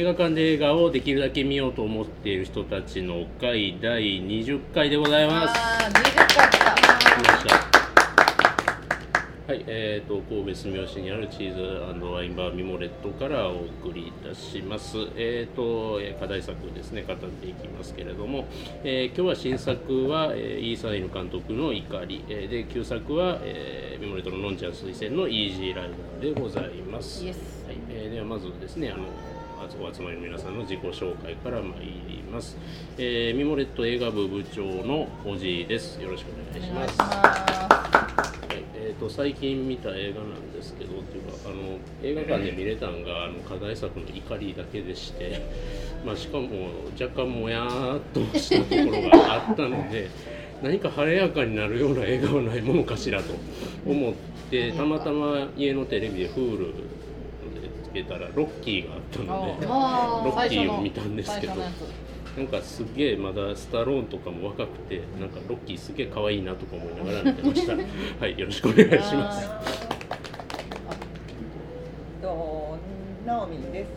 [0.00, 5.54] 映画館で映画をできるだけ見ようと思っている人たちの会第20回でございます。
[5.54, 6.46] ああ、20回来た。
[6.46, 7.54] 来ました。
[9.46, 11.60] はい、えー、と神戸住吉にあるチーズ
[12.06, 14.96] ワインバーミモレットからお送りいたします。
[15.16, 18.46] えー、とえー課題作ですね語っていきますけれども、
[18.82, 27.22] えー今日は新作は、えーイーサイヌ監督の怒り、えーで旧作は、えーミモレットののんちゃん推薦のイージーライダーでございます。
[27.26, 27.34] はい、
[27.90, 29.04] えーではまずですねあの
[29.60, 32.56] お集まりの皆さんの自己紹介から参ります、
[32.96, 36.00] えーミモレット映画部部長のおじいです。
[36.00, 36.98] よろしくお願いします。
[36.98, 45.42] はいえー、と最近見た映画なんですけどっていうかあの映画館で見れたんがあの課題作の「怒り」だけでして、
[46.06, 46.48] まあ、しかも
[46.98, 50.08] 若干もやーっとしたところがあったので
[50.64, 53.34] 何か晴れやかになるような映画はないものかしらと
[53.86, 54.14] 思っ
[54.50, 56.72] てたまたま家のテレビで Hulu
[57.92, 59.24] けたらロッキーがあったの
[59.60, 59.66] で。
[59.68, 61.54] あロッキーを見たんですけど
[62.36, 67.74] なんかすげえまだスタローンとかも若くてなんかロッキーすげえ可愛いなとか思いながら見てました。
[68.24, 69.48] はいよろしくお願いします。
[72.22, 72.78] と
[73.26, 73.88] ナオミンです。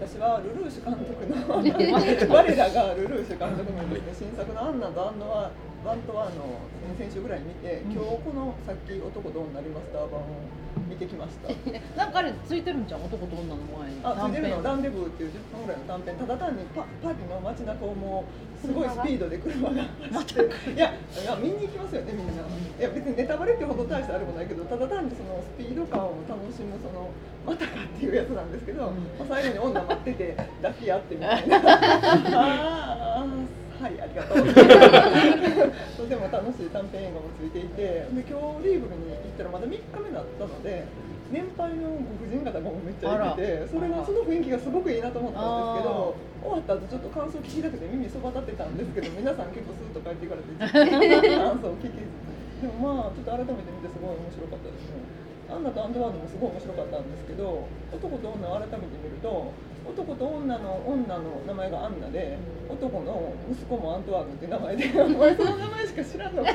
[0.00, 5.50] 私はルルーシュ監督の 我らがルルーシュ監督のですね新作のアンナとアンドワ
[5.84, 6.60] ワンとワンの
[6.98, 9.98] 先週ぐらいに見て、今日このさっき男どうなりました？
[9.98, 10.26] 版を
[10.67, 10.67] 見
[10.98, 11.48] てきました。
[11.96, 14.00] なんかあれついてるんじゃん男と女の前に。
[14.02, 19.82] あ、ついてるの短ランデブーっていう10分ぐらいの短編ただ単にパパリの街中をもうすごいスピードで車が
[20.12, 22.32] 走って いやいや見に行きますよねみんな。
[22.42, 27.10] いや別にネタバレってほど大したあれもないけどただ単にそのスピード感を楽しむその
[27.46, 28.94] またかっていうやつなんですけど、うん。
[29.18, 31.58] まあ、最後に女待ってて抱き合ってみたいな。
[31.64, 34.42] あーはいありがとう。
[34.42, 38.22] とても楽しい短編映画もついていてで今
[38.58, 40.84] 日リーブルに行ったらまだ3日目だったので
[41.30, 45.44] 年配のご婦人方もめっちゃいててそれがその雰囲気がすごくいいなと思ったん
[45.76, 52.02] ですけど終わった後ちょっと感想聞きたくて耳そば立ってたんですけど皆さん結構スーッと帰っていかれて感想を聞きず
[52.64, 54.98] でもまあちょっと改めて見てすごい面白かったですね。
[55.48, 59.52] アンナとアンドワードもすごい面白かったんですけど男と女を改めて見ると
[59.88, 62.36] 男と女の女の名前がアンナで
[62.68, 66.54] 男の息子もアントワードって名前で お前その名前しか知らんのか い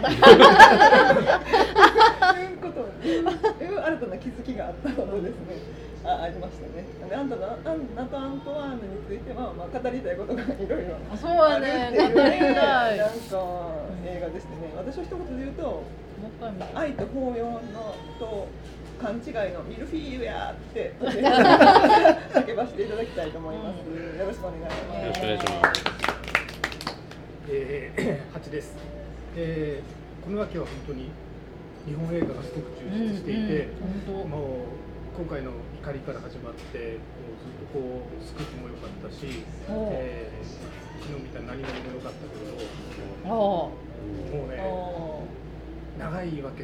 [2.54, 5.84] うこという新たな気づきがあったのでですね。
[6.06, 6.84] あありましたね。
[7.10, 11.88] でアンタとアンナとアントワーヌについては、まあ、語りたいことがいろいろあるね。
[11.90, 12.56] っていうね。
[12.56, 12.98] たい。
[12.98, 13.16] なんか
[14.06, 14.74] 映画でしてね。
[14.76, 15.84] 私は一言で言うと
[16.76, 18.48] 愛と抱擁のと
[19.04, 23.80] 勘違いのミルフィーユやって 叫ばせていただきたいと思います。
[23.84, 25.04] よろしくお願いします。
[25.04, 25.84] よろしくお願いします。
[27.50, 28.78] えー、8です、
[29.36, 31.12] えー、この秋は本当に
[31.86, 33.68] 日本映画がすごく充実していて、
[34.08, 35.52] うんうん、本もう今回の
[35.84, 42.40] 怒りから始まってもうずっとこうスクープも良かったし、えー、昨日見た何々も良かったけ
[43.28, 43.72] ども
[44.32, 45.24] うねお
[46.00, 46.64] 長いわけ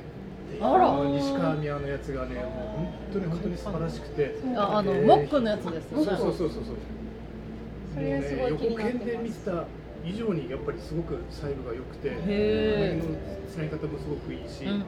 [0.61, 0.91] あら。
[0.91, 4.35] の西川宮のやつがねもう本当に本当に素晴らしくて。
[4.55, 6.63] ああの、えーモックのやつですそうそうそうそうそう。
[7.93, 9.65] それすごい気になってで見てた
[10.05, 13.03] 以上にやっぱりすごく細部が良くてへー。
[13.03, 13.17] の
[13.49, 14.83] つなぎ方もすごくいいし、うんうん。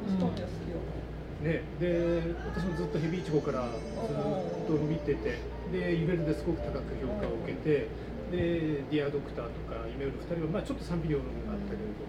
[1.42, 2.22] ね、で
[2.54, 5.40] 私もずっとヘビーイチゴからずっと見てて
[5.74, 7.88] でユベルですごく高く評価を受けて
[8.32, 12.06] でディアドクターとか夢よる2人は、まあ、ちょっと賛否両論があったけれど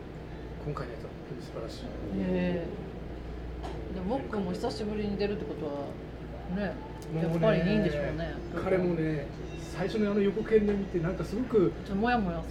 [0.67, 2.92] 今回のやつは本当に素晴らしい。
[3.95, 5.73] でモックも久しぶりに出るってことは
[6.57, 6.75] ね
[7.21, 8.35] やっぱりいいんでしょうね。
[8.63, 9.27] 彼もね
[9.77, 12.43] 最初のあの予告編で見てなんかすごくちょっとモヤモヤ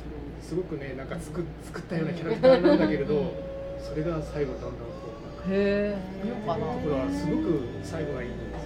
[0.41, 3.33] すすごくねなんか作作ったようなキャラクターなんだけれど
[3.79, 4.77] それが最後だんだんこ
[5.47, 6.27] うへえ。
[6.27, 6.65] よかな。
[6.65, 8.59] ところはすごく最後がいいんですよ。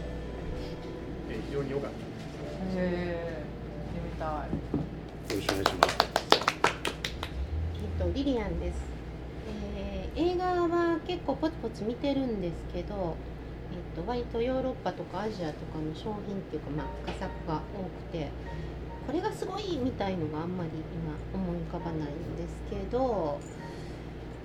[1.30, 3.44] で非常に良かったへえ
[3.94, 4.28] 見てみたい。
[4.28, 4.36] よ
[5.30, 5.98] ろしくお願いします。
[8.00, 8.95] えっと、リリアンです、えー
[10.16, 13.16] 映画は結構ポツポツ見てるんですけど、
[13.72, 18.30] えっと、割とヨーロッパとかアジアとかの商品っていうか、まあ、佳作が多くて
[19.06, 23.40] これがすごいみたいのがあんまり今思い浮かばないんですけど、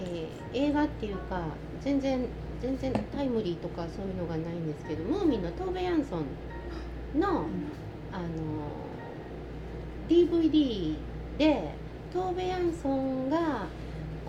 [0.01, 1.45] えー映画っていうか
[1.81, 2.27] 全然
[2.61, 7.47] 全然タイムリーとかそういうのがないんですけどムーミンのトーベ・ヤンソンの、
[8.13, 8.27] あの
[10.09, 10.97] DVD
[11.39, 11.75] で
[12.13, 13.67] トーベ・ヤンソンが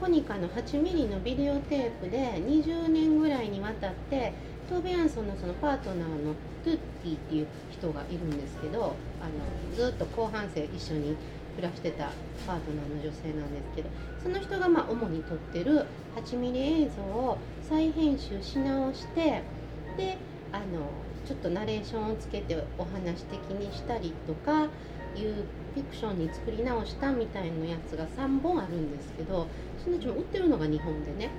[0.01, 4.33] コニカの 8mm のビデオテープで20年ぐらいにわたって
[4.67, 6.33] トーベ・ヤンソンのそのパートナーの
[6.63, 11.15] トゥッティっていう人がいるんですけどあのずっと後半生一緒に
[11.55, 12.09] 暮らしてた
[12.47, 13.89] パートナーの女性なんですけど
[14.23, 17.37] その人がまあ主に撮ってる 8mm 映像を
[17.69, 19.43] 再編集し直して
[19.97, 20.17] で
[20.51, 20.89] あの
[21.31, 29.47] ちょっとナレーションをつけてお話的にしたりとかいうフィクションに作り直したみたいなやつが3本あるんですけど
[29.81, 31.29] そのうちも売ってるのが日本でね。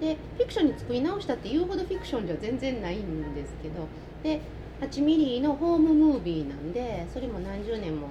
[0.00, 3.86] でフィクションに作り直したっていうほどフィクションじゃ全然ないんですけど
[4.24, 4.40] で
[4.80, 8.08] 8ミリのホームムービーなんでそれも何十年も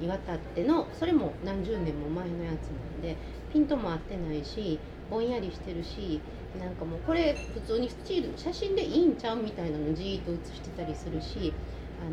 [0.00, 3.14] にわたってのそれも何十年も前のやつなんで
[3.52, 4.80] ピントも合ってないし
[5.10, 6.20] ぼんやりしてるし
[6.58, 11.52] なんかもうこれ普通にスチール写真でいいんちゃうみたいなのじーっと写してたりするし
[12.00, 12.04] あ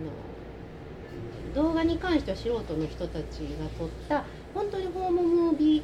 [1.59, 5.83] の動画に関しては素人の人たちが撮った本当にホームムービー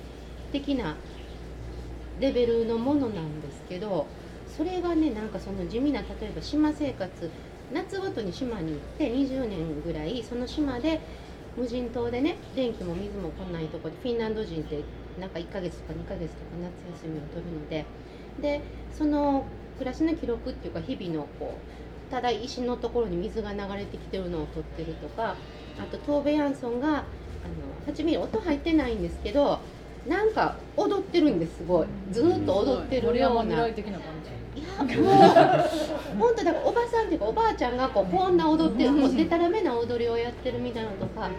[0.51, 0.95] 的な
[2.19, 4.05] レベルのものなんですけど
[4.47, 7.29] それがねなんかその地味な例えば島生活
[7.73, 10.99] 夏ごとに島に行って20年ぐらいその島で
[11.55, 14.83] 無人島でね電気も水も来ないとこでフィンランド人って
[15.19, 16.51] なんか1ヶ月とか2ヶ月とか
[16.87, 17.85] 夏休みを取るので
[18.39, 18.61] で
[18.95, 19.45] その
[19.77, 25.35] 暮らしの記録っていうか日々のこうただ石のところに水が流れてきてるのを撮ってるとか
[25.79, 29.59] あとトーベ・ヤンソンがあの8ミリ音入ってないんですけど
[30.07, 31.87] なんか踊ってるんですすごい。
[32.11, 33.57] ずーっと踊ってるような。
[33.57, 41.29] 来的な感じいやもう本当だからおばさんっていうかおばあちゃんがこうこんな踊ってるもうでたらめな踊りをやってるみたいなのとか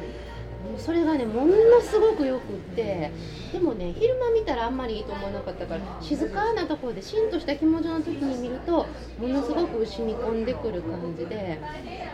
[0.78, 3.10] それがねものすごくよくって
[3.52, 8.86] でもね昼間見たらあんまりいいと思わなかったから静かなところでしんとした気持ちの時に見ると
[9.18, 11.60] ものすごく染み込んでくる感じで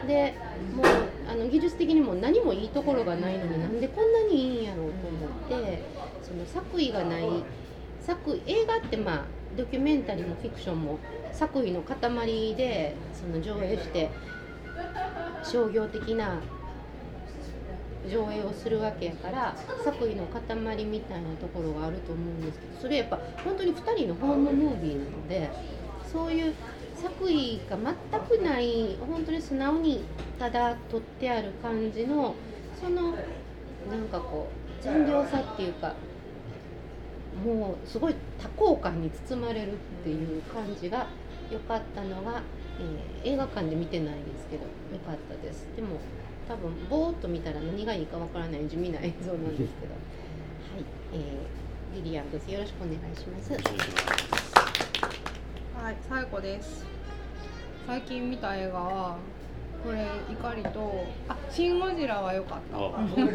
[0.06, 0.34] で
[0.74, 0.86] もう
[1.30, 5.82] あの技術的にも何もいいところがないのになんでこんなにいいんやろうと思って
[6.22, 7.24] その作為がない
[8.00, 9.24] 作映画ってまあ
[9.56, 10.98] ドキュメンタリーもフィクションも
[11.32, 14.10] 作為の塊でその上映して
[15.44, 16.40] 商業的な
[18.10, 25.50] 上映をするわけやから作為の塊みたいなところがあると思うんですけどそれやっぱ本当に2人のホームムービーなので
[26.10, 26.54] そういう
[26.94, 30.04] 作為が全くない本当に素直に
[30.38, 32.34] ただ撮ってある感じの
[32.80, 34.48] そのなんかこ
[34.80, 35.94] う善良さっていうか
[37.44, 41.06] もうすごい多幸感に包まれるっていう感じが
[41.50, 42.42] 良かったのが、
[42.80, 44.62] えー映画館で見てないですけど
[44.92, 45.66] 良かったです。
[45.74, 45.98] でも
[46.48, 49.92] 多分ぼーっと見たら何がいいかわからない地味な映像なんですけど。
[50.72, 52.50] はい、えー、リリアンです。
[52.50, 53.52] よろしくお願いします。
[53.52, 53.58] は
[55.92, 56.86] い、さえこです。
[57.86, 59.18] 最近見た映画は
[59.84, 59.98] これ
[60.30, 62.76] 怒りとあシンゴジラは良かった。
[62.76, 62.80] あ
[63.14, 63.28] そう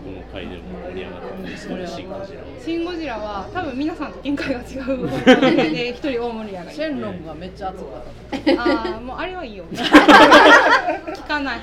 [0.00, 2.46] この回でも盛り上がったんですけど、シン・ゴジラは。
[2.64, 5.10] シンゴジラは多分皆さんと見解が違う
[5.74, 6.76] で一人大盛り上がり。
[6.76, 9.64] シェンロンがめっちゃ熱かったああもうあれはいいよ。
[9.70, 11.60] 聞かない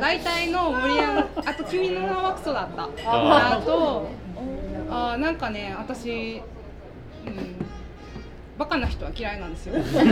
[0.00, 2.82] 大体の盛り上があと君の名はクソだった。
[3.10, 4.08] ああと
[4.90, 6.40] あーなんかね私、
[7.26, 7.56] うん、
[8.58, 9.74] バカな人は嫌いなんですよ。
[9.82, 10.02] 正直。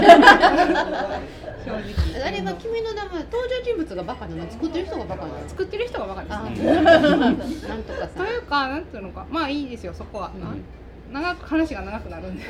[2.25, 4.51] あれは君の名前登場人物がバカなの。
[4.51, 6.35] 作ってる人がバカなの作ってる人がバカです。
[6.35, 7.45] あね なんと
[7.93, 9.27] かさというかなんていうのか。
[9.31, 10.65] まあいいですよそこは、うん。
[11.13, 12.45] 長く話が長くなるんで。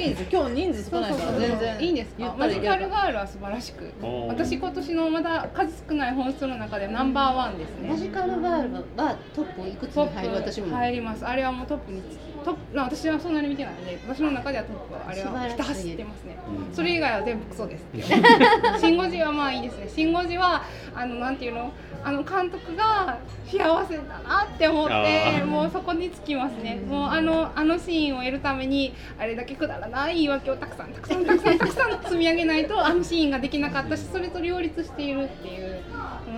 [0.00, 0.24] いいです。
[0.32, 1.24] 今日人数少ないから。
[1.38, 1.76] 全然。
[1.80, 2.34] いいんですか？
[2.38, 3.92] マジカルガールは素晴らしく。
[4.28, 7.88] 私今年のまだ数少ない本数の中でナンバーワンですね。
[7.90, 10.32] マジカルガールはトップいくつトに入る？
[10.34, 10.68] ッ私も。
[10.68, 11.26] プ入ります。
[11.26, 12.00] あれはもうトップに
[12.44, 16.38] トップ私はそんなに見てないんで私の中ではトップはあれはひた走ってますね。
[16.48, 17.84] うんそれ以外は全部クソです。
[18.80, 19.88] シン・ゴジはまあいいですね。
[19.88, 20.62] シン・ゴジは
[20.94, 21.72] あのなんていうの？
[22.04, 26.76] あの監督が幸せだなって思ってもうそこにつきますね。
[26.76, 35.80] もうあのあのシーンを得るためにあれだけくだらない言い訳をたくさんたくさんたくさんたくさん積み上げないとあのシーンができなかったしそれと両立しているっていう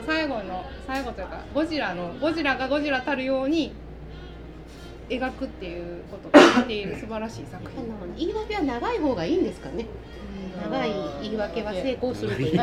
[0.06, 3.72] 最後の最後というかゴジラのゴジラがゴジラたるように
[5.08, 9.86] 描くっていうことができている素晴らしい作あ品の言い訳は長い方がいいんですかね。
[10.62, 10.90] 長い
[11.22, 12.54] 言い訳は成功するといい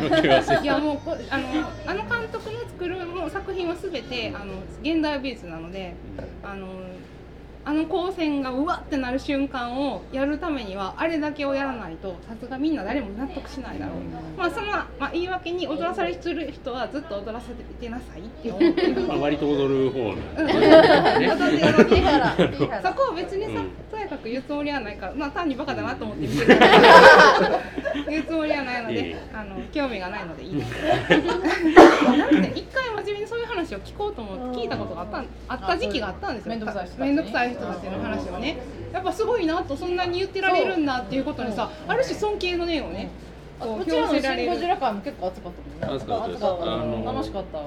[0.65, 1.45] やもうこあの
[1.87, 5.95] あの監督の作るもう作品はすべてあの現代美術なので
[6.43, 6.67] あの
[7.67, 13.95] あの光線がうわってなる瞬間をやるためにはあれだけをやらないとさすがみんな誰も納得しないだろう、
[14.37, 20.13] まあその、まあ、言い訳に踊らされてる人はずっと踊らせてなさいって思ってるまあ割と踊る方
[22.87, 23.51] そこを別にさ、
[24.25, 26.59] く言うつもりはないから、まあ単にバカだなと思って見てる
[28.09, 30.73] 言うつもりはないの いえいでえ、あの興味がないのでいいです。
[32.17, 36.49] なんで一回真面目にそういう話を聞こうと思って聞いたことがあったんあった時期があったんですよ。
[36.49, 38.57] 面倒くさい人たちに面倒くさい人たちの話をね、
[38.91, 43.09] やっぱすごいなとそんなに言ってられるんだっていうことにさ、ある種尊敬の念をね、
[43.59, 44.67] こうこちらのシンゴジ。
[44.67, 45.97] ラ会も結構熱かったもんね。
[45.97, 47.59] 熱かった楽しかった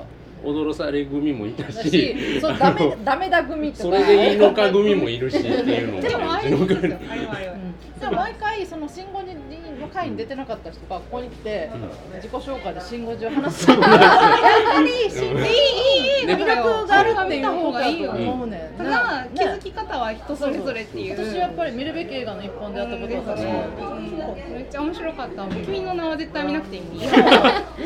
[0.44, 3.82] 踊らされ組もいただししそうダメダメだ組とか。
[3.84, 6.78] それでいいのか組もいるしっていうのをでも あれいいですよ。
[6.78, 7.54] あれはあれは。
[7.54, 7.74] うん。
[7.98, 9.34] じゃあ毎回そのシンゴジ
[9.80, 11.70] の会に出てなかった人がここに来て
[12.16, 15.32] 自己紹介でシンゴジを話すやっぱりしいいい
[16.20, 26.82] いい魅力があるっていう方がいいよ思うねんただ気づき方は人それぞれっていう私やっぱり見るべき映画の一本であったことは確かにうんめっちゃ面白かった君の名は絶対見なくていい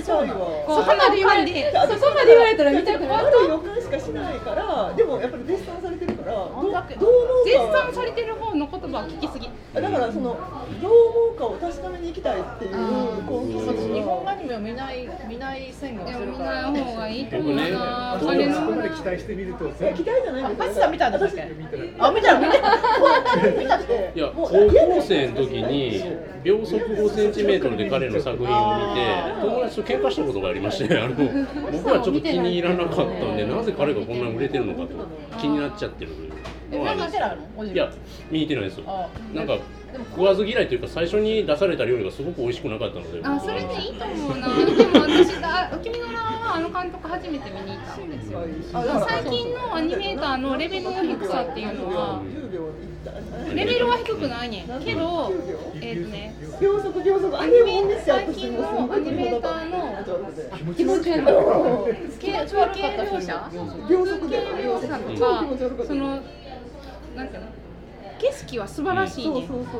[0.02, 0.34] そうよ
[0.66, 3.24] こう鼻で噛んでそこまで言われたら見たくない。
[3.24, 6.88] 悪い予感しかしないからでもやっぱり絶賛されてるからどうどう思うか。
[7.44, 9.48] 絶賛されてる方の言葉を聞きすぎ。
[9.74, 10.36] だからその
[10.82, 16.70] どう思うかを確かめに行きたいっていう根気私日本アニメを見ない見ない宣言するから。
[16.70, 18.18] ない方がいいと思うな。
[18.20, 20.80] そこまで期待してみると期待じゃないんです。
[20.80, 21.42] よ見たんだっけ？
[21.56, 22.52] 見たらあ見たら見た
[23.60, 26.02] 見たっていや高校生の時に
[26.42, 29.06] 秒速5センチメートルで彼の作品を見て
[29.40, 34.88] 友達と喧嘩したことがありましてあの僕はちょっと気に入らなかったんでなぜ彼がこんなに売れてるのかと
[35.38, 36.12] 気になっちゃってる
[36.70, 37.92] えのはあいや
[38.30, 38.84] 見に行ってないですよ。
[38.88, 39.58] あなんか
[40.14, 43.20] 食わず嫌いというか最初に出された料理がすごく美味しくなかったので。
[43.22, 44.48] あそれでいいと思うな。
[44.48, 48.40] でも私だ「君の名は」あの監督初めて見に行ったんですよ。
[49.08, 54.66] 最近のアニメーターのレベルの低さっていうのは10秒いったレベルは低くないねん。
[54.84, 55.32] けど
[55.80, 63.50] えっ、とね秒速秒速あアニメ最と近のアニメーターの気持ち悪くて系中継放射
[63.88, 66.20] 秒速で系放射と超か気持ち悪かったその
[67.16, 67.61] なんていうの？
[68.22, 69.24] 景色は素晴らしい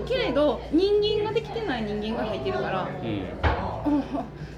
[0.09, 2.89] けれど人間ができてない人間が入ってるから。
[3.03, 3.25] うん。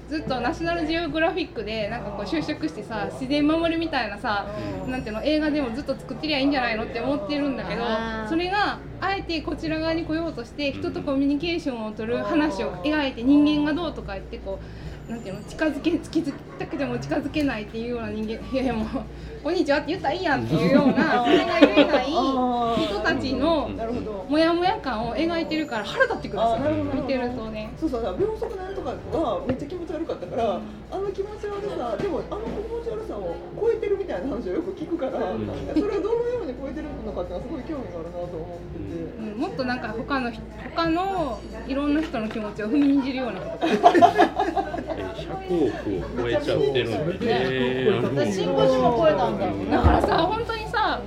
[0.07, 4.45] ずっとナショナルジオグラフィックでなんかこう就職してさ自然守るみたいなさ、
[4.87, 7.81] なんていうの映画でもずっと作ってりゃいいんじゃないのって思ってるんだけど
[8.29, 18.87] それがあえてこちら側に来ようとして人とコミュニケーションを取る話を描いて人間がどうとか言ってこうなんていうの近づけ突きづきたくても近づけないっていうような人間いやいやもう
[19.43, 27.01] 「こんにちは」って言ったらいいやんっていうような それが言えない人たちのなるほどモヤモヤ感を描いてるから腹立ってくるんですよ。
[27.01, 27.71] 見てるとね。
[27.77, 30.59] そうそう秒速なんとかがめっちゃ気持ち悪かったから
[30.91, 39.05] あの気持ち悪さでもあの気持ち悪さを超えてるみたいな話をよく聞くからそれをどのように超えてるのかっていうのはすごい興味があるなと思ってて。
[39.19, 39.41] うん。
[39.41, 40.41] もっとなんか他の人
[40.75, 44.74] 他のいろんな人の気持ちを踏みにじるようなこと
[45.15, 47.89] 100億を超えちゃってるんでね。
[47.97, 51.01] あの私シンゴジも超えたんだだからさ本当にさ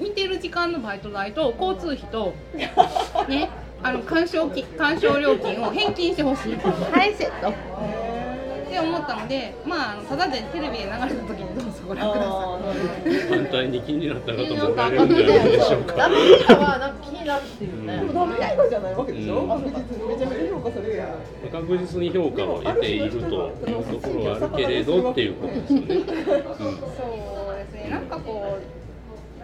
[0.00, 2.34] 見てる時間のバイト代と交通費と
[3.28, 3.50] ね
[3.82, 6.56] あの鑑賞金鑑賞料金を返金してほしい。
[6.56, 7.52] 返せと
[8.72, 15.92] って思ったのでまああのただでテレビで流れた時にどうぞご覧くださあーなるほど反対に気になった方もおらるんじゃないでしょうか。
[15.94, 17.96] ダメ映画はなんか気になるっていうね。
[17.96, 19.48] でもダメ映画じゃないわけでしょ、うん。
[19.48, 21.08] 確実にめちゃめちゃ評価されるやん。
[21.52, 25.86] 確実に評価を得ているというところはあるけれどっていうことですよね。
[25.86, 27.88] そうですね。
[27.90, 28.81] なんかこう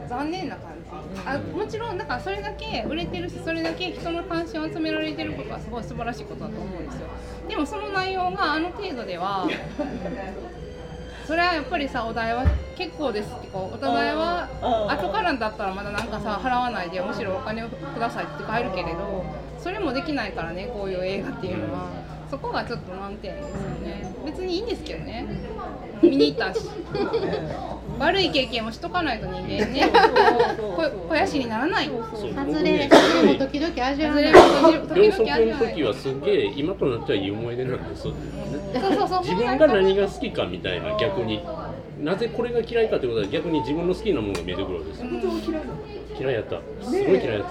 [0.08, 1.20] 残念な感じ。
[1.26, 7.06] あもちろんだからそれだけ売れてるしそれだけ人の関心を集められてることはすごい素晴らしいことだと思うんですよ。
[7.48, 9.46] でもその内容があの程度では
[11.26, 12.44] それはやっぱりさお題は
[12.76, 19.24] 結構ですってこうお題はあー後からだったらまだなんかさ払わないでむしろお金をくださいって帰るけれど
[19.58, 22.08] それもできないからねこういう映画っていうのは。
[22.30, 24.14] そこがちょっと難点ですよね。
[24.26, 25.26] 別にいいんですけどね。
[26.02, 26.68] 見に行ったし
[27.98, 29.90] 悪い経験もしとかないと人間ね。
[30.56, 31.88] ここ肥やしにならない。
[31.88, 38.02] 外れも時々味わ外れわないも時秒々ある速の時はすげえ今となってはいい思い出なんです。
[38.02, 38.14] そう
[38.72, 39.20] そうそう。
[39.22, 41.40] 自分が何が好きかみたいな逆に。
[42.00, 45.06] なぜこれが嫌いかってことは逆に自分の好きなものが見えてくるわけですよ。
[46.18, 46.60] 嫌いやった。
[46.84, 47.50] すごい嫌いやった。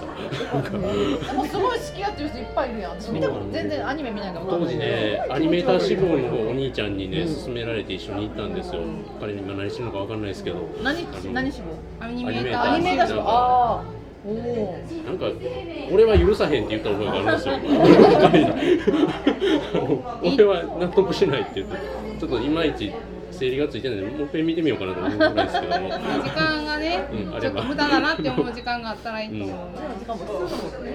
[1.34, 2.90] もすごい好きやってる人いっぱいいるやん。
[3.00, 4.46] 私見たこと全然アニメ見ないから。
[4.48, 8.80] 当時ねアニメーター志望のお兄ちゃんにね勧められて一緒に行ったんですよ。
[9.20, 10.56] 彼に今何してるのかわかんないですけど。
[10.82, 11.64] 何何しろ
[12.06, 12.72] アニメーター？
[12.74, 13.06] アニメーター。
[13.06, 13.84] しろああ
[14.26, 15.26] おおなんか
[15.92, 17.54] 俺は許さへんって言った覚えがあるんですよ。
[20.34, 21.76] 俺は納得しないって言って、
[22.20, 22.92] ちょっといまいち
[23.38, 25.88] 整理がついてないので、もう一遍見てみようかなと思うですけども。
[25.88, 29.56] 時間がね、うんあればちょっと無駄だなって思う時間があったらいいと思う、
[29.98, 30.84] 時間も必要だもん。
[30.84, 30.90] ね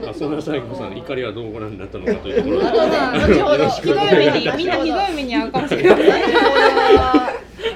[0.00, 6.00] はい、あそんな最後さん怒りはどうご覧になったのかというところ後ほどひどい目にみんなひどい目に遭うかもしれない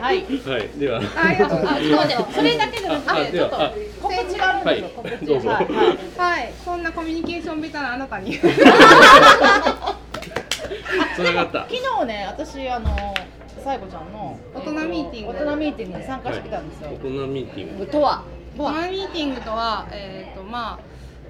[0.01, 0.25] はい。
[0.25, 0.99] はい、では。
[0.99, 3.73] ああちょっと待ってそれだけでもあ、では、あ、
[4.03, 5.55] 告知があるんではい。
[6.17, 6.53] はい。
[6.65, 8.39] そんなコミュニケーションベタなあなたに
[11.17, 11.61] 繋がった。
[11.63, 13.15] 昨日ね私あの
[13.63, 15.33] さいこちゃんの大人ミーティング。
[15.33, 17.87] 大人ミーティングに参加してきたんですよ、大人ミーティング。
[17.87, 18.23] とは？
[18.57, 20.79] ボアミーティングとはえっ、とまあ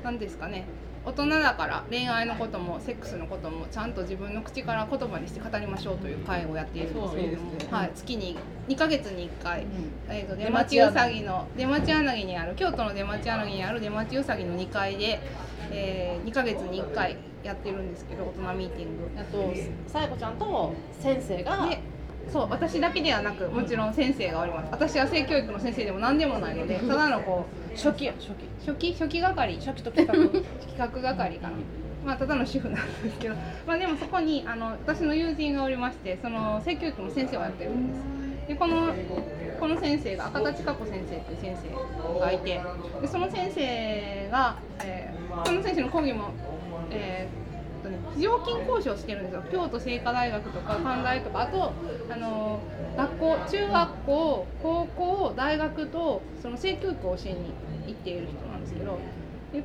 [0.03, 0.65] 何ですかね。
[1.07, 9.67] 大人だから恋愛のこともセックスのこともちゃんと自分の口から言葉にして語りましょうという会をやっているんですけれども、はい、月に2か月に1回、
[10.09, 15.21] えー、と出町うさぎの出町柳にある京都の出町柳にある出町うさぎの2階で、
[15.71, 19.11] えー、2か月に1回やってるんですけど大人ミーティング。
[19.17, 19.53] あと
[19.87, 21.81] さやこちゃんと先生がで
[22.33, 24.69] そう私だけではなくもちろん先生がおります。
[24.71, 28.33] 私は性教育の先生でも何でもないのでただのこう初期や初期。
[28.67, 28.93] 初期？
[28.95, 29.59] 初期係？
[29.59, 30.41] 初期と企画？
[30.75, 31.57] 企画係かな、
[32.05, 33.35] まあ、ただの主婦なんですけど、
[33.67, 38.25] まあ、でもそこにあの私の友人がおりましてその性教育の先生をやってるんです。
[38.49, 38.93] でこの
[39.59, 41.57] この先生が赤田千佳子先生っていう先
[42.15, 42.61] 生がいて
[43.01, 46.33] でその先生が、えー、この先生の講義も、
[46.91, 49.43] えーとね、非常勤講師をしてるんですよ。
[49.51, 51.73] 京都精華大学とか関大とかあと
[52.11, 52.61] あの
[52.97, 57.53] 学校中学校高校大学とその性教育を教えに
[57.87, 58.99] 行っている人なんですけど
[59.53, 59.63] で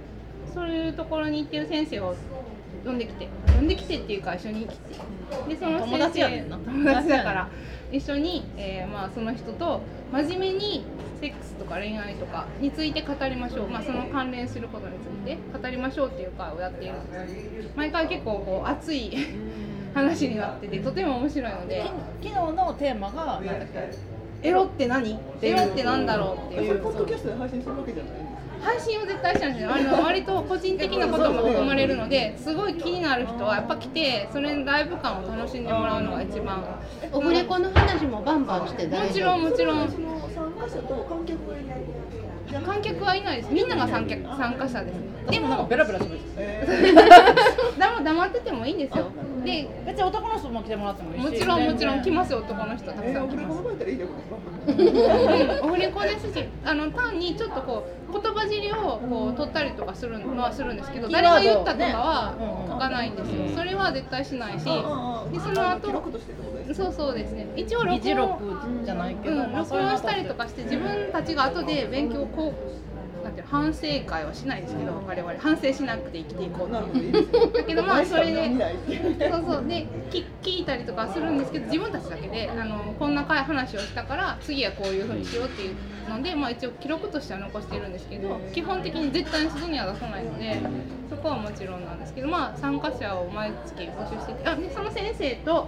[0.54, 2.16] そういうところに行ってる先生を
[2.86, 4.96] 呼んできて呼んできてっていうか一緒に来て。
[5.48, 6.58] でその友達やねんな。
[6.58, 7.50] 友達だから
[7.91, 9.81] 一緒に、えーまあ、その人と
[10.12, 10.84] 真面目に
[11.19, 17.27] セックスとか恋愛とかについて語りましょう、まあ、その関連することについて語りましょうっていう会をやっているんで
[17.63, 17.69] す。
[17.75, 19.12] 毎回結構こう熱い
[19.93, 21.84] 話になっててとても面白いので。
[22.22, 23.58] き昨日のテーマがなんだっ
[24.41, 24.48] け？
[24.50, 25.17] エロって何？
[25.41, 26.67] エロってなんだろうっていう。
[26.69, 28.38] それポッドキャストで配信するわけじゃないんですか？
[28.62, 29.74] 配信を絶対しないんですよ。
[29.74, 36.63] あの割と個人的なことも含まれるのですごい気になる人はやっぱ来てそれライブ感を楽しんでもらうのが一番。
[37.12, 39.38] オフレコの話もバンバンして大丈夫。
[39.38, 39.92] もちろんもちろん。
[39.92, 43.54] その参加者と観客がいるってことですか観客はいないです。
[43.54, 45.10] みんなが参客参加者です。
[45.30, 46.94] ででもなんかもベラベラ喋ってえ
[47.78, 49.12] だも黙っててもいいんですよ
[49.43, 51.24] で別に男の人も来てもらってもいいし。
[51.25, 53.60] もちろんもちろん来ますよ男の人たくさん来ます。
[55.62, 62.36] オフレコですしあの単にちょっとこう言葉尻をこう取ったりとかするのはするんですけど誰が言ったとかねは
[62.67, 63.48] 書かないんですよ。
[63.55, 64.65] それは絶対しないし。
[64.65, 64.72] で
[65.39, 65.89] その後
[66.74, 67.48] そうそうですね。
[67.55, 68.38] 一応録録
[68.84, 72.88] じゃないけど、録音したりとかして自分たちが後で勉強こう
[73.30, 78.50] なんていうの反省会はしないですけど我々反省しなくて生きていこうなるほとどいいですねだけどまあ それで
[79.20, 79.68] そうそう。
[79.68, 85.76] で聞聞いたりとかするんですけど自分たちだけであのこんな回話をしたから次はこういうふうにしようっていう
[86.10, 90.60] ので、まあ、一応記録としては残しているんですけど基本的に絶対に外には出さないので
[91.10, 95.68] そこはもちろんなんですけど、まあ、参加者を毎月募集しててあでその先生と,、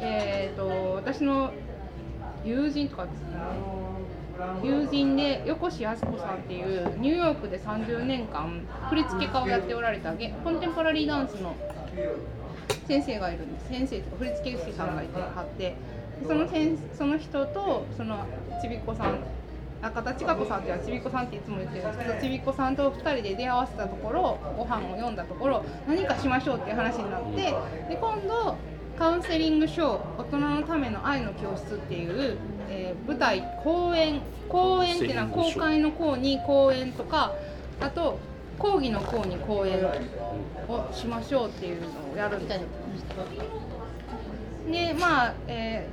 [0.00, 1.52] えー、と私の
[2.44, 3.28] 友人とかですね
[4.62, 11.56] 友人で横志靖子さんっていうニューヨークで30年間振付家をやっておられたコンテンポラリーダンスの
[12.86, 13.68] 先生がいるんです。
[13.68, 15.74] 先生とか振付師さんがいてはって
[16.26, 18.24] その先その人とその
[18.62, 19.18] ちびっこさん
[19.82, 27.36] 中田千佳子さんっていうのはちびっこさんっていつも言ってるんですけどちびっこさんと2人で出会わせたところご飯を読んだところ何かしましょうっていう話になって
[27.88, 28.56] で今度
[28.98, 32.36] カウンセリングショー大人のための愛の教室っていう、
[32.68, 37.34] えー舞台公演公演っていうのは公開の公に公演とか
[37.80, 38.18] あと
[38.58, 39.78] 講義の講に公演
[40.68, 42.60] をしましょうっていうのをやるんです。
[42.60, 42.64] よ
[44.70, 45.86] でまあ、え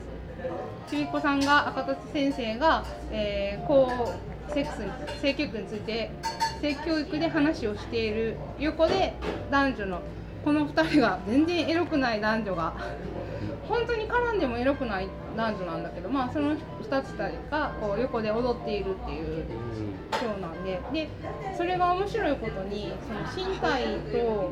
[0.88, 4.13] ー、ちびっこさんが赤田先生が、えー、こ
[4.49, 4.73] うセック
[5.17, 6.11] ス性教育について
[6.61, 9.13] 性教育で話をしている横で
[9.49, 10.01] 男女の
[10.43, 12.73] この2人が全然エロくない男女が
[13.67, 17.12] 本当に絡んでもエロくない男女なんだけど、まあ、その2つ
[17.49, 19.45] がこう横で踊っているっていう
[20.13, 20.79] ショーなんで。
[20.93, 21.10] で
[21.58, 24.51] それが面白いことにその身体と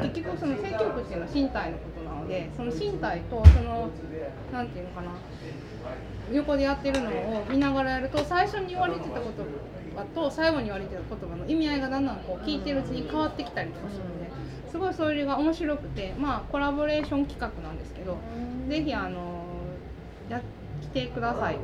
[0.00, 3.90] 結局その性教育っていうのは身体のことなのでその身体とその
[4.52, 5.10] なんていうのかな
[6.32, 9.22] 横でやってるのを見ながらやると最初に言われてた言
[9.96, 14.04] 葉と最後に言われてた言葉の意味合いがだんだんこう聞いてるうちに変わってきたりとかする。
[14.04, 14.21] ので
[14.72, 18.16] すごいそれが面白くてまあコラボレーション企画なんですけど
[18.70, 19.44] ぜひあの
[20.30, 20.40] や
[20.80, 21.58] 来てください、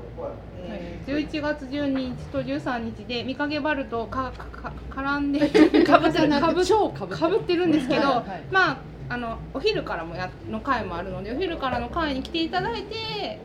[0.59, 5.41] えー、11月12日と13日で見かけバルとかかか絡んで
[5.85, 8.15] かぶってるかぶ超かぶかぶってるんですけど、はい。
[8.15, 8.25] はい。
[8.51, 8.79] まあ
[9.11, 13.41] あのお昼からもやの会もあるのでお昼からの会に来ていただいて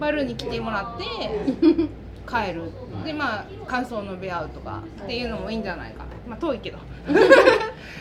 [0.00, 1.04] バルに来てもらって
[2.26, 2.72] 帰る。
[3.04, 6.04] でまあ感想を述べ合うとかっていうのもいいんじゃないかな。
[6.26, 6.78] まあ遠いけど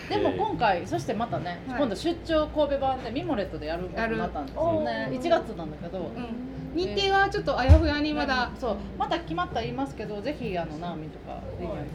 [0.10, 1.78] でも今回そしてまたね、はい。
[1.80, 4.82] 今度出張神戸版でミモレットでやることになったんですよ。
[4.82, 5.10] ね。
[5.12, 6.76] 1月なんだけど、うん。
[6.76, 8.52] 日程はちょっとあやふやにまだ。
[8.60, 8.78] そう。
[8.98, 11.42] また決まったら言いますけどぜひあのナオミとか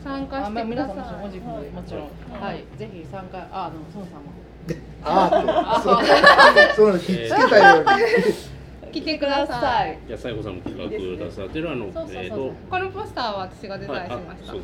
[0.02, 0.96] 参加してください。
[0.96, 2.40] さんもしももちろん。
[2.40, 2.64] はい。
[2.78, 3.38] ぜひ参加。
[3.52, 4.32] ああの孫さんも。
[5.04, 6.90] あーってそう。
[6.90, 6.98] そう。
[6.98, 7.86] ひっつけたように
[8.92, 9.98] 来てください。
[10.06, 14.54] じゃあ西郷さんも企画くださってるあのえっとこのポスターは私がデザインしはいました、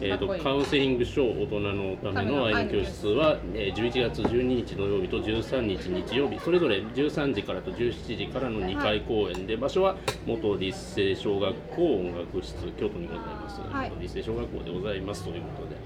[0.00, 3.08] えっことカウンセリングショー大人のための愛の教室。
[3.08, 6.38] は、えー、11月12日土曜日と13日日曜日。
[6.38, 13.90] それぞれ13時からと17時からの2回公演で、場所は元立成小学校音楽室京都にございます、はい。
[13.90, 15.76] 元立成小学校でございますということで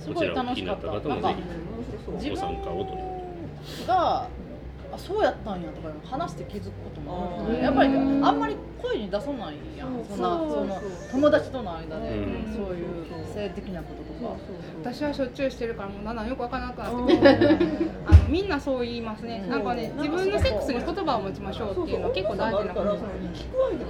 [0.00, 1.34] すこちらを気になった方もぜ
[2.20, 4.28] ひご参加をというが
[4.94, 10.04] あそうやったんやとか話して気づくこともあるやっぱりあんまり声に出さないやん。
[10.04, 10.40] そんな
[11.10, 12.54] 友達との間で、うん。
[12.54, 14.36] そういう性的なこととか。
[14.82, 17.14] 私はしょっちゅうしてるからもうだんだんよくわからなくなって。
[17.14, 17.28] きて
[18.06, 19.50] あのみんなそう言いますね、うん。
[19.50, 22.98] なんかね自分のセックスに言葉を持ちましょうっていうのは結構大事なこと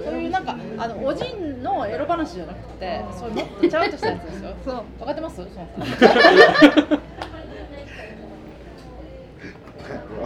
[0.05, 4.51] そういうなんかあのおじんのエロ話じゃなくて、そういうもっとちゃんとしたやつですよ。
[4.63, 4.83] そう。
[4.99, 5.35] 分かってます？
[5.43, 5.67] その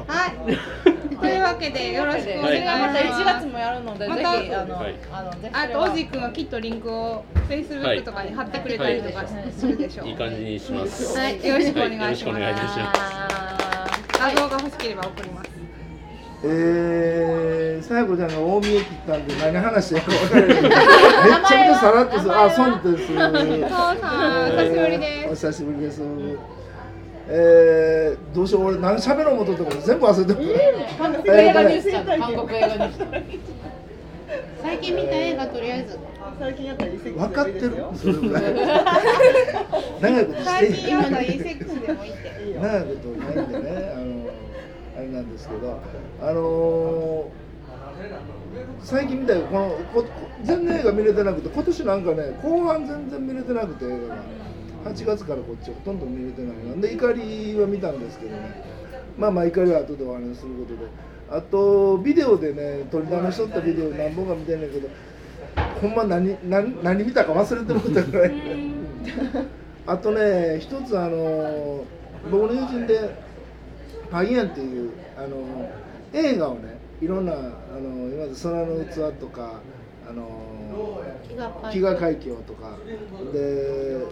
[0.08, 4.96] はいというわけでよろしくお願いしまた1ます月もやるので、またぜひあの、はい。
[5.12, 9.26] あのあとおじくんはきっとリンクを Facebook とかに貼ってくれたりとか
[9.58, 10.12] するでしょう、い。
[10.12, 11.18] い感じにします。
[11.18, 11.46] はい。
[11.46, 12.00] よろしくお願いします。
[12.00, 14.20] はよろしくお願いします。
[14.20, 15.50] 画像が欲しければ送ります。
[16.42, 20.80] えー、さやこちゃんが大見え切ったんで何話してるか分からないめっちゃ
[21.42, 23.08] くちゃさらっとするあそうです。
[23.08, 23.34] 父さん
[24.52, 25.48] 久しぶりおです。
[25.48, 26.02] 久しぶりです
[27.32, 30.58] えー、どうしよう俺何喋ろう思っとったか全部忘れてる、
[30.98, 33.40] 韓国映画ニュースちゃん、韓国映画ニュース。
[34.62, 36.00] 最近見た映画とりあえず。
[36.40, 37.86] 最近やったら遺跡分かってる。
[37.96, 38.44] それぐらい
[40.02, 42.44] 長いことして最近へん読んだイセックスでもいいって。
[42.44, 44.30] いいよ長いことないんでねあの
[44.98, 45.80] あれなんですけど
[46.22, 47.32] あの
[48.82, 50.06] 最近みたいにこのこ
[50.44, 54.24] 全然映画見れてなくて今年なんかね後半全然見れてなくて映画が
[54.86, 56.74] 8月からこっちほとんど見れてないな。
[56.74, 58.64] んで怒りは見たんですけどね。
[59.18, 61.10] まあまあ怒りは後でお話しすることで。
[61.32, 64.90] あとビデオでね取りだめしとったビデオ何本か見てんねんけど
[65.80, 68.34] ほんま何何何見たか忘れてもったぐらい
[69.86, 71.86] あとね一つあの
[72.32, 73.14] 僕の友人で
[74.10, 75.70] パギアンっていうあの
[76.14, 79.62] 映画をねいろんなあの今まで空の器とか
[80.10, 81.04] あの
[81.72, 82.76] 飢餓海峡とか。
[83.32, 84.08] で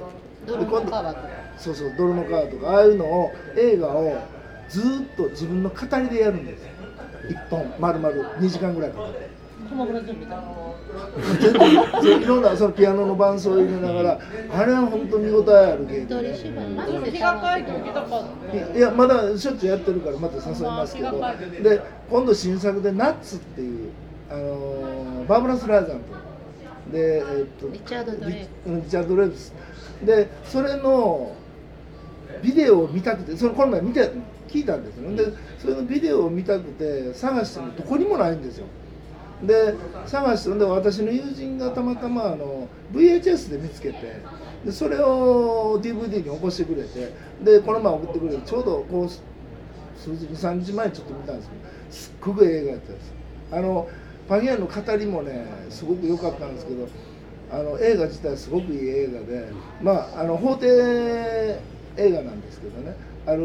[0.47, 4.17] ドルで今度の川とかそうそう泥の川とかああいうのを映画を
[4.69, 6.69] ずーっと自分の語りでやるんですよ
[7.29, 9.37] 一本丸々2時間ぐらいかかって。
[9.69, 10.27] 友村準備
[12.21, 14.19] いろんなそのピアノの伴奏を入れながら
[14.51, 17.57] あれは本当見応えある芸一人で、ね、芝居マ気ジでが
[18.71, 21.11] 書いやまだしょっちゅうやってるからまた誘いますけど
[21.63, 23.89] で今度新作で「ナッツ」っていう、
[24.29, 26.03] あのーバーブラ・スラーザンと
[26.91, 29.53] で、えーっとリチャードドレイクリうんリチャード・ドレイクス
[30.03, 31.35] でそれの
[32.43, 34.11] ビデオを見たくてそのこの前見て
[34.47, 38.65] 聞いたんですよでそれのビデオを見たくて探してもどこにもないんですよ。
[39.43, 39.75] で
[40.07, 44.19] 探してで私の友人がたまたまあの VHS で見つけて
[44.65, 49.09] でそれを DVD に起こしてくれてでこの前送ってくれてちょうどこう
[49.99, 53.13] 数日23日前ちょっと見たんですけどすっごく映画やったんです。
[53.51, 53.87] あの
[54.27, 56.87] パギアの語りもねすごく良かったんですけど
[57.51, 62.95] あの映画自体すごくいい映画でまああの法廷映画なんですけどね。
[63.25, 63.41] ある、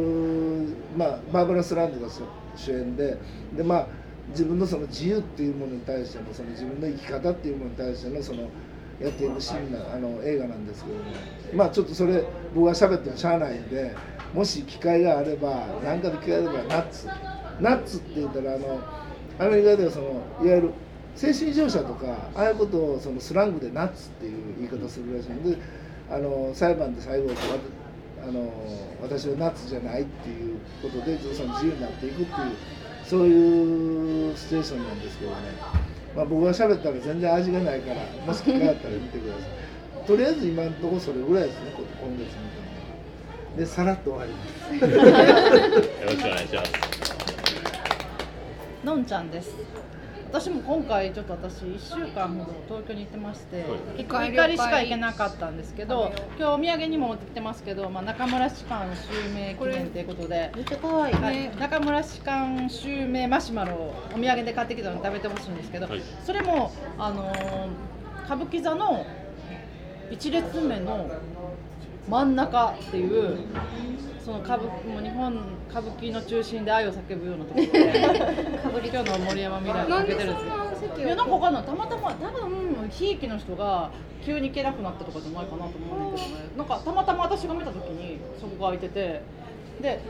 [0.96, 2.12] まあ、バーバラ・スランドが
[2.54, 3.18] 主演で
[3.56, 3.86] でまあ
[4.28, 8.42] 自分のその自由っていうものに対してのその自分の生き方っていうものに対してのその
[9.00, 11.02] やっていくシーンなあの映画なんですけどね。
[11.54, 13.94] まあちょっとそれ僕が喋ってもしゃあないんで
[14.32, 17.08] もし機会があれば何かで機会があればナッツ。
[17.60, 18.80] ナッツって言ったらあの
[19.38, 20.70] アメリカではそのいわゆる
[21.16, 25.58] 精神異常者とかああいうことをそのスラングでナッツっていう言い方するらしいので
[26.10, 27.34] あの裁判で最後わ
[28.24, 28.52] あの
[29.02, 32.28] 私はナッツじゃないっていうことでその自由になっていくっていう
[33.04, 35.36] そういうステーションなんですけどね、
[36.14, 39.42] まあ、僕が喋ったら全然味がないからもし機会あったら見てください。
[40.06, 42.36] とりあえず今のところそれぐらいですねこ今月見た
[43.52, 44.74] のでさらっと終わります。
[44.74, 46.72] よろしくお願いします。
[48.84, 49.81] のんちゃんです。
[50.32, 53.66] 私も今回ちょっと私1週間ほど東京に行ってまして、
[53.98, 61.14] 結局怒りしか行けなかったんですけど今日お土産にも持ってきてますけど、まあ、中村士官襲名記念ということで、めっちゃ可愛い。
[61.14, 66.02] はい、中村士官襲名マシュマロをお土産で買ってきたので食べてほしいんですけど、はい。
[66.24, 67.92] それも、あのー
[68.24, 69.04] 歌舞伎座の
[70.10, 71.10] 1列目の
[72.08, 73.38] 真ん中っていう
[74.24, 75.34] その歌舞もう日本
[75.68, 81.06] 歌舞伎の中心で愛を叫ぶようなところで 今日の森山未来がかけてるんですよ。
[81.06, 83.90] いやなんかわかんないたまたま多分ひいきの人が
[84.24, 86.44] 急に行けなくなったとかじゃないかなと思うんだけどね。
[86.56, 89.22] なんかたまたま私が見た時にそこが空いてて
[89.80, 90.00] で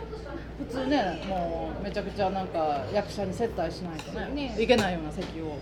[0.59, 4.57] 普通ねもうめちゃくちゃなんか役者に接待しないとねね。
[4.62, 5.57] いけないような席を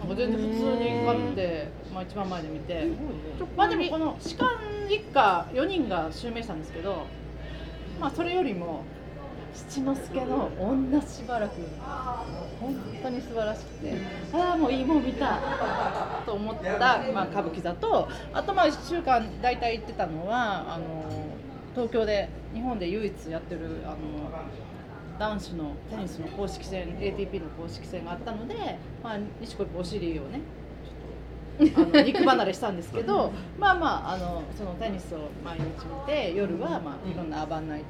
[0.00, 2.88] なんか全然普通に買って、まあ、一番前で見て、
[3.56, 4.50] まあでもこの士官
[4.90, 7.06] 一家4人が襲名したんですけど
[8.00, 8.84] まあそれよりも
[9.54, 11.54] 七之助の女しばらく。
[12.60, 13.94] 本当に素晴らしくて。
[14.32, 15.38] ああもういいもん見た
[16.26, 18.08] と思った、まあ、歌舞伎座と。
[18.32, 21.04] あとまあ1週間大体行ってたのはあの
[21.74, 23.96] 東京で日本で唯一やってるあの
[25.18, 30.40] 男子のテニスの公式戦 ATP の公式戦があったので、まあ、西国お尻をね
[31.60, 37.86] あの肉離れしたんですけどまあまああのそのテニスを毎日見て夜は、まあ、いろんなアバンナイト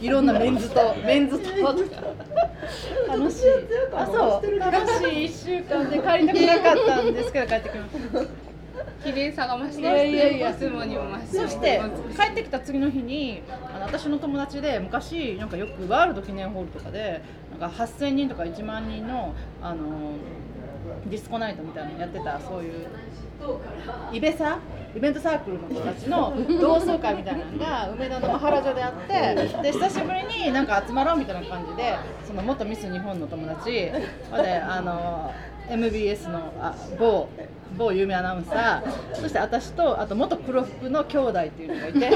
[0.00, 1.74] いろんなメンズとメンズととか
[3.08, 3.46] 楽しい。
[3.94, 4.58] あそう。
[4.58, 8.48] 楽しい1週間で帰りたくなかったんですけど帰ってきました。
[9.04, 11.80] 綺麗さが増していやいやいやそして
[12.16, 17.22] 帰ってきた次の日にあの私の友達で昔なんかよくワールド記念ホールとかで
[17.58, 20.12] なんか8000人とか1万人のあの
[21.06, 22.86] ディスコナイトみたいなのやってたそういう
[24.12, 24.58] イベサ？
[24.96, 31.94] イベントサークルの子たちの同窓会みたいなのが梅田のマハラジョであってで久しぶりになんか集まろうみたいな感じで
[32.26, 33.90] その元ミス日本の友達
[34.30, 35.32] まであの
[35.68, 37.28] MBS のあ某
[37.76, 42.10] 某有名アナウンサーそして私とあと元黒服の兄弟っていうのがいて。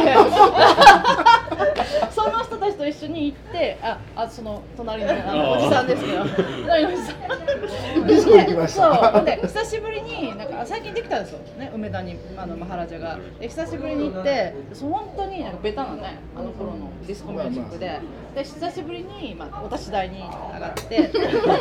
[2.11, 6.25] その人たちと一緒に行ってああその隣のあのおじさんですけど。
[6.67, 8.07] 隣のおじさん。
[8.07, 9.13] ディスコ行きました。
[9.13, 9.25] そう。
[9.25, 11.39] で久しぶりになんか最近できたんですよ。
[11.59, 13.19] ね梅田にあのマハラジャが。
[13.41, 18.01] で久しぶりに行ってそう本当になんかベタなねあの頃のディスコミュージックで。
[18.35, 21.11] で久しぶりに、まあ、お立ち台に上がって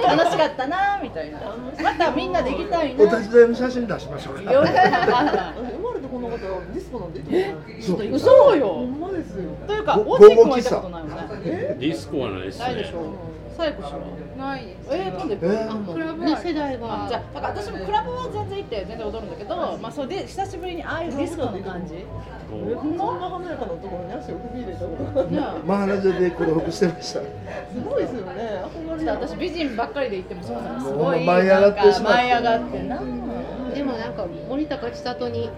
[0.07, 1.39] 楽しかったなみたいな。
[1.83, 3.03] またみんなで行きたいな。
[3.03, 4.43] お立ち台の写真出しましょう。
[4.43, 9.51] よか 生まれてこの方ディスコなんて言ってそう嘘ほよんまですよ。
[9.67, 11.15] というかごおじい君は行ったことないよね。
[11.43, 12.65] えディスコはないですね。
[12.65, 13.31] ないでしょ。
[13.61, 13.99] サイコしろ
[14.37, 15.45] ないですえー、なんでク
[15.99, 21.95] ラブはうね世代あがじゃあだから私もクラブは全然行って全然踊るんだけど、まあ、それで久しぶりにああいうディスコの感じ。
[21.95, 22.05] え
[22.51, 25.55] こんな華やかなところに足を踏み入れたことがいや。
[25.65, 27.21] マハラジャで黒服してました。
[27.21, 27.25] す
[27.85, 28.61] ごいですよね。
[29.07, 30.91] 私美人ばっかりで行ってもそうなのす。
[30.91, 32.99] ごい舞い上がってしまってなんか舞い上がってな
[33.73, 35.49] でもなんか森高千里に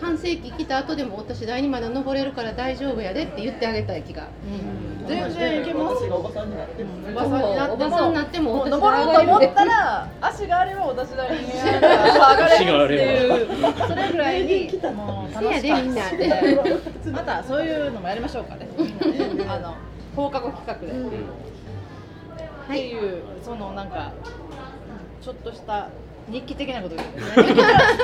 [0.00, 4.28] 半世紀来た後でも私第二まで登れるから大丈夫やでって言ってあげたい気が。
[4.44, 5.06] うん。
[5.06, 6.04] 全然行けます。
[6.04, 13.74] おばさんになっておばさんになっておばさんになってももう私登ろうと思ったら足があればお立ち台に上がれるっていう。
[13.88, 14.80] それぐらいに。
[14.94, 16.02] もう楽しかみんな。
[17.12, 18.68] またそういうのもやりましょうかね。
[19.48, 19.74] あの
[20.16, 24.12] 放課後企画で、っていうそのなんか
[25.20, 25.88] ちょっとした
[26.28, 27.52] 日記的なことですね。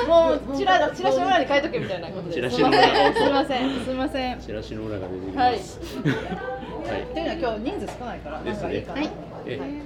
[0.07, 2.57] もうチラチラシの裏に書いとけみたいなことです。
[2.57, 2.61] す。
[2.61, 3.85] いません。
[3.85, 4.41] すいません。
[4.41, 5.79] チラシの裏が出てきはいます。
[5.79, 9.11] っていうのは今日人数少ないからなんかいいかな、はい。
[9.47, 9.83] え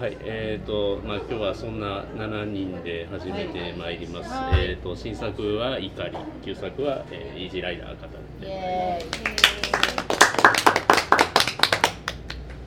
[0.00, 4.70] はい、えーとまあ、今日はそんな7人で始めてまいります、はい。
[4.70, 8.10] えー、と新作は「怒り」旧作は、えー「イージーライダー語る」
[8.42, 9.53] イエーイ